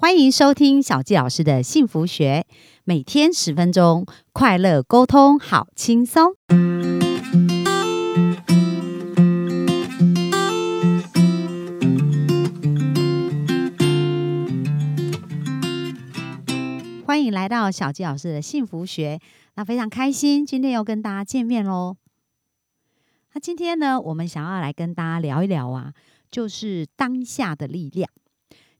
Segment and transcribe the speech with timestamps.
[0.00, 2.46] 欢迎收听小纪老师的幸福学，
[2.84, 6.36] 每天十分钟，快乐沟通，好轻松。
[17.04, 19.18] 欢迎来到小纪老师的幸福学，
[19.56, 21.96] 那非常开心，今天又跟大家见面喽。
[23.32, 25.92] 那今天呢，我们想要来跟大家聊一聊啊，
[26.30, 28.08] 就是当下的力量。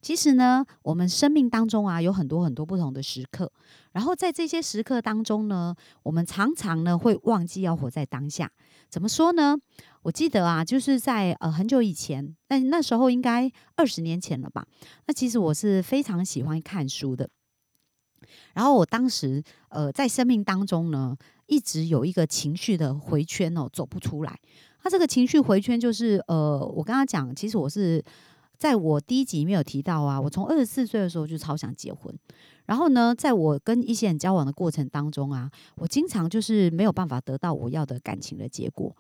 [0.01, 3.51] 其实呢，我们生命当中啊，有很多很多不同的时刻。
[3.93, 5.75] 然后在这些时刻当中呢，
[6.05, 8.51] 我们常常呢会忘记要活在当下。
[8.89, 9.57] 怎么说呢？
[10.03, 14.65] 我记得啊，就是在呃很久以前，那那时候应该二十年前了吧。
[15.07, 17.29] 那其实我是非常喜欢看书的。
[18.55, 24.39] 然后我当时呃在生命当中呢，一直有一个情绪的回圈哦，走不出来。
[24.85, 28.03] 那这个情绪回圈就是呃，我跟他讲，其实我是。
[28.59, 32.13] 在我第一集里面有提到啊，我从二十四岁的时候就超想结婚，
[32.67, 38.95] 然后呢，在我跟一些人交往的过程当中啊，我经常就是没有办法得到我要的感情的结果。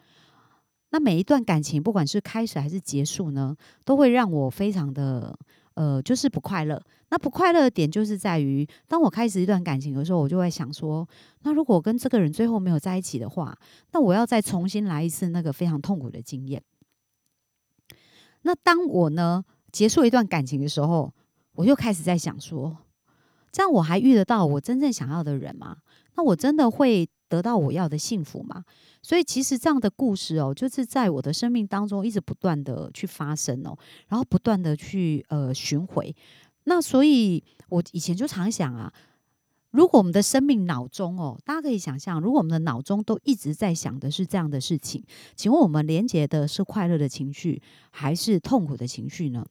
[0.90, 5.36] 那每一段感情，不管是开始还是结束呢，都会让我非常的
[5.74, 6.80] 呃，就是不快乐。
[7.10, 11.06] 那不快乐的点就是在于，当我开始一段感情的时候，我就会想说，
[11.42, 13.58] 那如果跟这个人最后没有在一起的话，
[13.92, 16.62] 那我要再重新来一次那个非常痛苦的经验。
[18.42, 21.12] 那当我呢结束一段感情的时候，
[21.54, 22.76] 我就开始在想说，
[23.50, 25.78] 这样我还遇得到我真正想要的人吗？
[26.16, 28.64] 那我真的会得到我要的幸福吗？
[29.02, 33.76] 所以其实这样的故事哦，就是在我的生命当中一直不断的去发生哦，
[34.08, 36.14] 然后不断的去呃巡回。
[36.64, 38.92] 那所以我以前就常想啊。
[39.78, 45.04] 如果我们的生命脑中哦，大家可以想象，如果我们的脑中都一直在想的是这样的事情，
[45.36, 47.62] 请问我们连接的是快乐的情绪
[47.92, 49.46] 还是痛苦的情绪呢？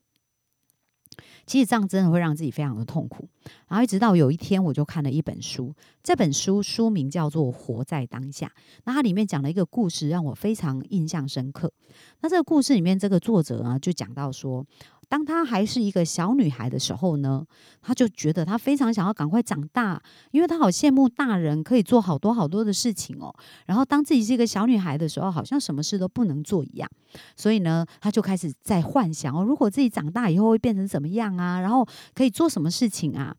[1.45, 3.29] 其实这样真的会让自己非常的痛苦。
[3.69, 8.47] 然后一直到有一天，我就看了一本书，这本书书名叫做《活在当下》，
[8.83, 11.71] 那它里面讲了一个故事，让我非常印象深刻。
[12.19, 14.65] 那这个故事里面，这个作者啊，就讲到说。
[15.09, 17.45] 当她还是一个小女孩的时候呢，
[17.81, 20.01] 她就觉得她非常想要赶快长大，
[20.31, 23.33] 因为她好羡慕大人可以做好多好多的事情哦。
[23.65, 26.89] 然后当自己是一个小女孩的时候，好像什么事都不能做一样。
[27.35, 31.59] 所以呢，她就开始在幻想哦，如果自己长大以后会变成怎么样啊？
[31.61, 33.35] 然后可以做什么事情啊？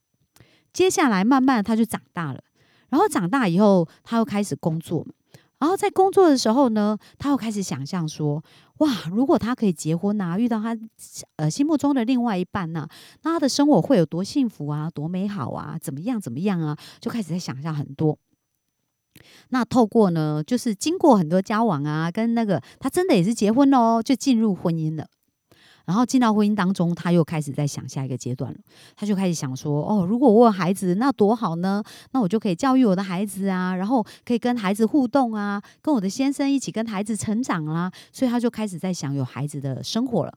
[0.72, 2.42] 接下来慢慢她就长大了，
[2.88, 5.06] 然后长大以后，她又开始工作。
[5.58, 8.42] 然后在工作的时候呢，他又开始想象说：
[8.78, 10.76] 哇，如果他可以结婚呐，遇到他
[11.36, 12.88] 呃心目中的另外一半呐，
[13.22, 16.76] 那他的生活会有多幸福啊，多美好啊，怎么样怎么样啊？
[17.00, 18.18] 就开始在想象很多。
[19.48, 25.08] 那透过呢，就是经过很多交往啊，跟那个他真的也是结婚哦，就进入婚姻了。
[25.88, 28.58] 然后进到婚姻当中，他又开始在想下一个阶段了。
[28.94, 31.82] 他就开始想说：“哦，如果我有孩子，那多好呢！
[32.10, 40.34] 那我就可以教育我的孩子啊，然后可以跟孩子互动啊，跟我的先生一起跟孩子成长啦。”所以他就开始在想有孩子的生活了。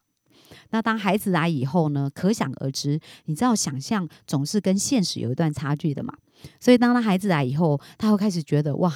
[0.69, 6.13] 那当孩子来以后呢，可想而知，你知道想象总是跟现实有一段差距的嘛。
[6.61, 8.93] 所以当他孩子来以后，他会开始觉得哇。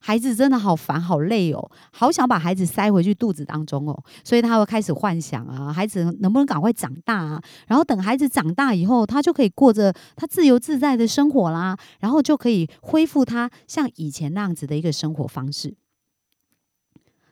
[0.00, 7.42] 孩子真的好烦好累哦，好想把孩子塞回去肚子当中哦，所以他会开始幻想啊，孩子能不能赶快长大啊？
[7.66, 15.76] 然后等孩子长大以后，他就可以过着他自由自在的生活啦，然后就可以恢复他像以前那样子的一个生活方式。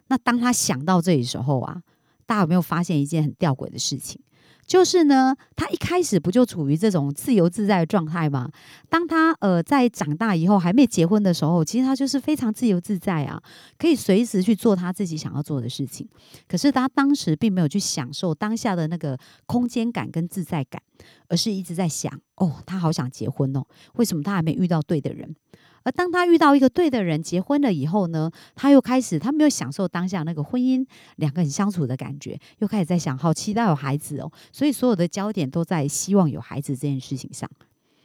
[0.09, 1.83] 那当他想到这里时候啊，
[2.27, 4.21] 大家有没有发现一件很吊诡的事情？
[4.66, 8.50] 就是呢，他一开始不就处于这种自由自在的状态吗？
[8.88, 13.41] 当他呃在长大以后还没结婚的时候，其实他就是非常自由自在啊，
[13.78, 16.09] 可以随时去做他自己想要做的事情。
[16.49, 19.16] 可是他当时并没有去享受当下的那个
[19.47, 20.83] 空间感跟自在感，
[21.28, 25.37] 而是一直在想：哦，他好想结婚哦，为什么他还没遇到对的人？
[25.86, 37.48] 而当他遇到一个对的人，结婚了以后呢，他又开始，他没有享受当下那个婚姻两个人相处的感觉，又开始在想，好期待有孩子哦，所以所有的焦点都在希望有孩子这件事情上。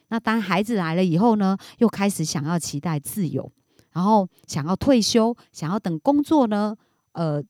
[0.09, 3.51] 那当孩子来了以后呢，又开始想要期待自由，
[3.93, 6.75] 然后想要退休，想要等工作呢，
[7.13, 7.43] 呃，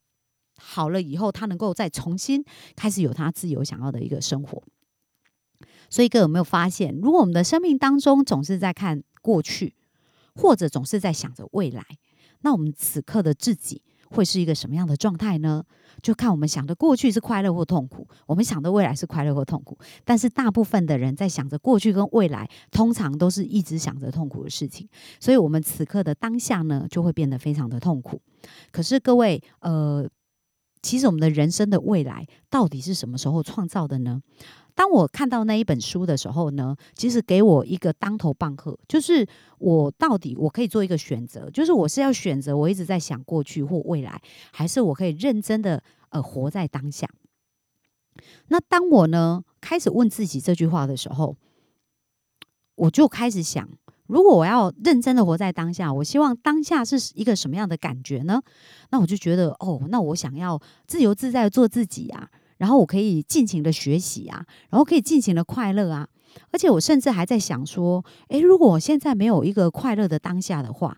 [0.58, 2.42] 好了以后，他能够再重新
[2.78, 4.64] 开始有他自由想要的一个生活。
[5.90, 9.76] 所以，各位有没有发现，如果我们的生命当中总是在看过去？
[10.42, 11.86] 或者总是在想着未来，
[12.42, 15.64] 那我们此刻的自己会是一个什么样的状态呢？
[16.02, 19.78] 就看我们想的过去是快乐或痛苦，我们想的未来是快乐或痛苦。
[20.04, 24.90] 但是大部分的人在想着过去跟未来，通常都是一直想着痛苦的事情，
[25.20, 28.22] 所以我们此刻的当下呢，就会变得非常的痛苦。
[28.72, 30.10] 可是各位，呃。
[30.84, 34.20] 其实我们的人生的未来到底是什么时候创造的呢？
[34.74, 39.28] 当我看到那一本书的时候呢，其实给我一个当头棒喝，就是
[39.60, 44.22] 我到底我可以做一个选择，就是我是要选择我一直在想过去或未来，
[44.52, 47.08] 还是我可以认真的呃活在当下。
[48.48, 51.36] 那当我呢开始问自己这句话的时候，
[52.76, 53.70] 我就开始想，
[54.08, 58.42] 如果我要认真的活在当下，我希望当下是一个什么样的感觉呢？
[58.90, 62.30] 那我就觉得，哦，那我想要自由自在的做自己啊。
[62.62, 66.08] 然后我可以尽情的学习啊，然后可以尽情的快乐啊，
[66.52, 70.96] 而且我甚至还在想说，诶，如果我现在没有一个快乐的当下的话。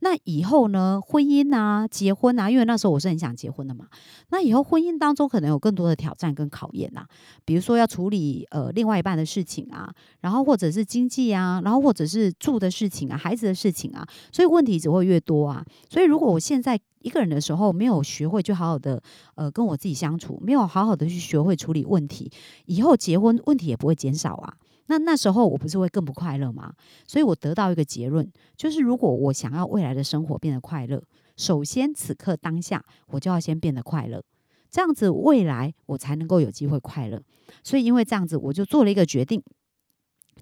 [0.00, 1.00] 那以后呢？
[1.04, 3.86] 婚姻啊，结婚啊，因为那时候我是很想结婚的嘛。
[4.30, 7.04] 那以后婚姻当中可能有更多的挑战跟考验呐，
[7.44, 15.64] 比如说要处理呃另外一半的事情啊，然后或者是经济啊，然后或者是住的事情啊，孩子的事情啊，所以问题只会越多啊。
[15.88, 19.02] 所以如果我现在一个人的时候没有学会就好好的
[19.34, 22.30] 呃跟我自己相处，没有好好的去学会处理问题，
[22.66, 24.54] 以后结婚问题也不会减少啊。
[24.88, 26.72] 那那时候我不是会更不快乐吗？
[27.06, 31.02] 所以我得到一个结论，就是如果我想要未来的生活变得快乐，
[31.36, 34.22] 首先此刻当下我就要先变得快乐，
[34.70, 37.22] 这样子未来我才能够有机会快乐。
[37.62, 39.42] 所以因为这样子，我就做了一个决定，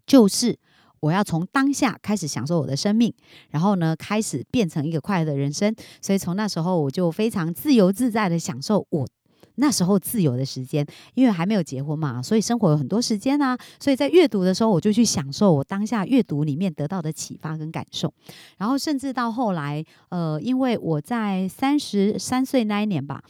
[0.06, 0.58] 就是
[1.00, 3.12] 我要从当下开始享受我的生命，
[3.50, 5.74] 然后呢，开始变成一个快乐的人生。
[6.00, 9.06] 所以从那时候我就非常自由自在的享受我。
[9.56, 13.56] 那时候自由的时间，因为还没有结婚嘛，所以生活有很多时间啊。
[13.78, 18.12] 所以在阅读的时候，我就去享受我当下阅读里面得到的启发跟感受。
[18.58, 23.22] 然后甚至到后来，呃，因为我在三十三岁那一年吧。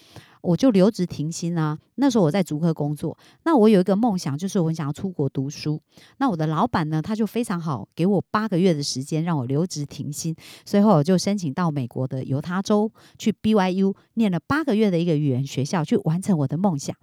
[0.47, 1.77] 我就留职停薪啊！
[1.97, 5.81] 那时候我在竹科工作，那我有一个梦想，就是我很想要出国读书。
[6.19, 10.37] 那我的老板呢，他就非常好，给我八个月的时间让我留职停薪。
[10.65, 16.95] 随后我就申请到美国的犹他州去 BYU 念了八个月的一个语言学校，去完成我的梦想。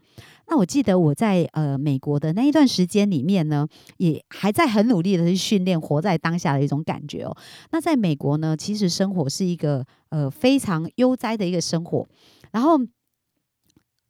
[0.47, 3.67] 那我记得我在呃美国的那一段时间里面呢，
[3.97, 7.35] 也还在很努力的去训练活在当下的一种感觉哦。
[7.71, 12.07] 那在美国呢，其实生活是一个呃非常悠哉的一个生活，
[12.51, 12.79] 然后。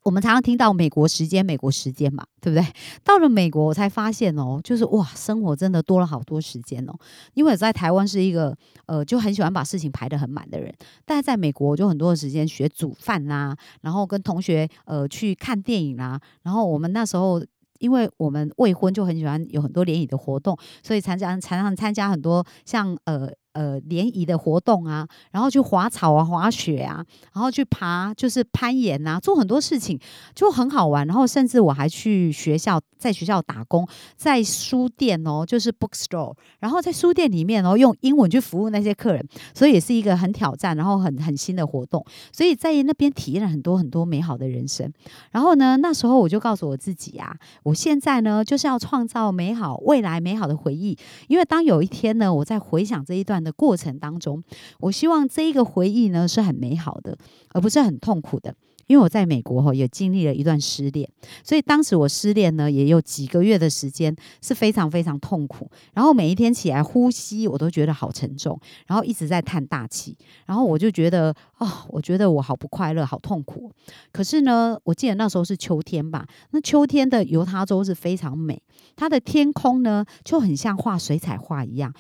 [0.04, 2.66] 我们常常听到美国时间，美国时间嘛，对不对？
[3.04, 6.94] 到了美国，我才发现哦，就是哇，生活真的多了好多时间哦。
[7.34, 8.56] 因为在台湾是一个
[8.86, 10.74] 呃，就很喜欢把事情排得很满的人，
[11.06, 17.44] 但是在美国就很多的时间学煮饭啦，然后跟同学呃去看电影啦，然后我们那时候。
[17.80, 30.00] 因为我们未婚就很喜欢有很多联谊的活动，所以常常常常参加很多像呃呃联谊的活动啊，然后去滑草啊、滑雪啊，然后去爬就是攀岩啊，做很多事情
[30.34, 31.06] 就很好玩。
[31.06, 39.24] 然后甚至我还去学校，在学校打工，在书店哦，就是 bookstore，然后在书店里面哦，用英文去服务那些客人，
[39.54, 42.04] 所以也是一个很挑战，然后很很新的活动。
[42.32, 44.92] 所以在那边体验了很多很多美好的人生。
[45.30, 47.72] 然后呢，那时候我就告诉我自己啊，我。
[47.84, 50.98] 现在呢，就是要创造美好未来美好的回忆。
[51.28, 54.44] 因为当有一天呢，我在回想这一段的过程当中，
[54.80, 57.18] 我希望这一个回忆呢是很美好的，
[57.50, 58.56] 而不是很痛苦的。
[58.88, 61.10] 因为我在美国哈也经历了一段失恋，
[61.42, 73.72] 所以当时我失恋呢也有几个月的时间是非常非常痛苦，然后每一天起来呼吸我都觉得好沉重，然后一直在叹大气，然后我就觉得哦，我觉得我好不快乐，好痛苦。
[74.12, 78.62] 可是呢，我记得那时候是秋天吧，那秋天的犹他州是非常美，
[78.98, 81.94] 它的天空呢就很像画水彩画一样。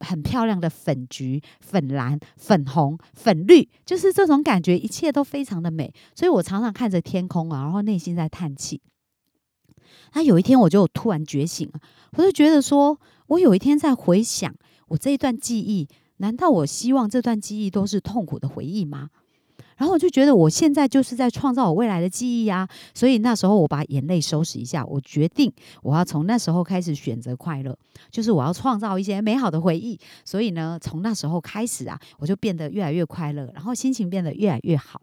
[0.00, 5.92] 很漂亮的粉橘、粉蓝、粉红、粉绿，就是这种感觉，一切都非常的美。
[6.14, 8.80] 所以我常常看着天空啊，然后内心在叹气。
[10.14, 11.80] 那有一天，我就突然觉醒了，
[12.16, 14.54] 我就觉得说，我有一天在回想
[14.88, 19.10] 我这一段记忆，难道我希望这段记忆都是痛苦的回忆吗？
[19.80, 22.68] 然后我就觉得，我现在就是在创造我未来的记忆啊！
[22.92, 25.50] 所以那时候我把眼泪收拾一下，我决定
[25.82, 27.74] 我要从那时候开始选择快乐，
[28.10, 29.98] 就是我要创造一些美好的回忆。
[30.22, 35.00] 所以呢，从那时候开始啊，我就变得越来越快乐，然后心情变得越来越好。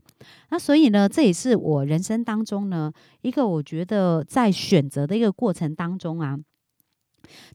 [0.51, 2.93] 那所以呢，这也是我人生当中呢
[3.23, 6.37] 一个我觉得在选择的一个过程当中啊。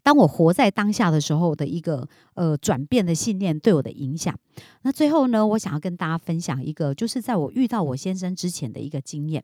[0.02, 4.34] 当我活在当下的时候的一个呃转变的信念对我的影响。
[4.82, 9.42] 那最后呢，我想要跟大家分享一个，就是在我遇到我先生之前的一个经验。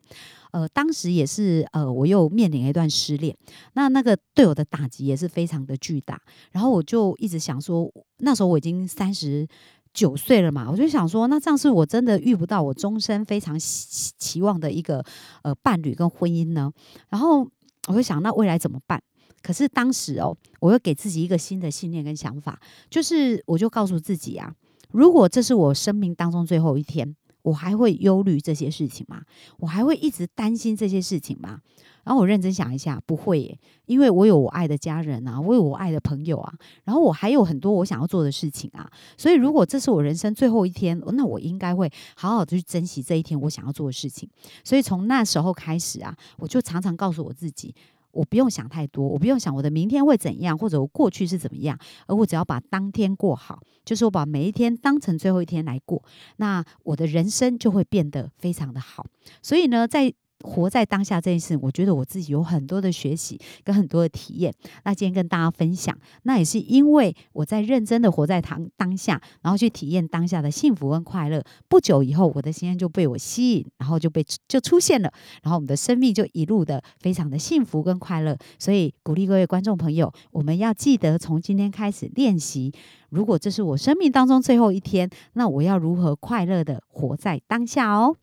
[0.51, 3.35] 呃，当时也是呃，我又面临了一段失恋，
[3.73, 6.19] 那那个对我的打击也是非常的巨大。
[6.51, 9.47] 然后我就一直想说，那时候我已经三十
[9.93, 15.03] 九岁了嘛，我就想说，那这样是我真的遇不到我终身非常期望的一个
[15.43, 16.71] 呃伴侣跟婚姻呢？
[17.09, 17.47] 然后
[17.87, 19.01] 我就想，那未来怎么办？
[19.41, 24.53] 可是当时哦，我又给自己一个新的信念跟想法，就是我就告诉自己啊，
[24.91, 29.21] 如果这是我生命当中最后一天，我还会忧虑这些事情吗？
[29.59, 31.61] 我还会一直担心这些事情吗？
[32.03, 36.53] 然后我认真想一下，不会耶，因为我有我爱的家人啊，我有我爱的朋友啊，
[36.83, 38.89] 然后我还有很多我想要做的事情啊。
[39.15, 44.27] 所以如果这是我人生最后一天，那我应该会好好的去珍惜这一天我想要做的事情。
[44.63, 47.73] 所以从那时候开始啊，我就常常告诉我自己。
[48.11, 56.03] 我不用想太多，我不用想我的明天会怎样，或者我过去是怎么样，而我只要把当天过好，就是我把每一天当成最后一天来过，
[56.37, 59.05] 那我的人生就会变得非常的好。
[59.41, 64.53] 所以呢，在活在当下这件事，我觉得我自己有很多的学习跟很多的体验。
[64.83, 71.43] 那今天跟大家分享，那也是因为我在认真的活在当当下，然后去体验当下的幸福跟快乐。
[71.67, 75.11] 不久以后，我的先生就被我吸引，然后就被就出现了，
[75.43, 78.37] 然后我们的生命就一路的非常的幸福跟快乐。
[78.57, 82.73] 所以鼓励各位观众朋友，我们要记得从今天开始练习。
[83.09, 88.15] 如果这是我生命当中最后一天，那我要如何快乐的活在当下哦？